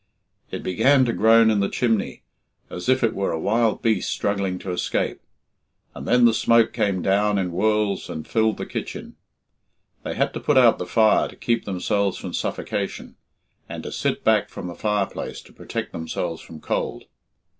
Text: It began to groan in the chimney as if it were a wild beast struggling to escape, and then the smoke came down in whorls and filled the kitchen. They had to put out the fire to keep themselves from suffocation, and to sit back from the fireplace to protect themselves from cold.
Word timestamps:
It 0.49 0.63
began 0.63 1.05
to 1.05 1.13
groan 1.13 1.51
in 1.51 1.59
the 1.59 1.69
chimney 1.69 2.23
as 2.71 2.89
if 2.89 3.03
it 3.03 3.13
were 3.13 3.31
a 3.31 3.39
wild 3.39 3.83
beast 3.83 4.09
struggling 4.09 4.57
to 4.57 4.71
escape, 4.71 5.21
and 5.93 6.07
then 6.07 6.25
the 6.25 6.33
smoke 6.33 6.73
came 6.73 7.03
down 7.03 7.37
in 7.37 7.51
whorls 7.51 8.09
and 8.09 8.27
filled 8.27 8.57
the 8.57 8.65
kitchen. 8.65 9.15
They 10.03 10.15
had 10.15 10.33
to 10.33 10.39
put 10.39 10.57
out 10.57 10.79
the 10.79 10.87
fire 10.87 11.27
to 11.27 11.35
keep 11.35 11.65
themselves 11.65 12.17
from 12.17 12.33
suffocation, 12.33 13.15
and 13.69 13.83
to 13.83 13.91
sit 13.91 14.23
back 14.23 14.49
from 14.49 14.65
the 14.69 14.73
fireplace 14.73 15.39
to 15.41 15.53
protect 15.53 15.91
themselves 15.91 16.41
from 16.41 16.61
cold. 16.61 17.03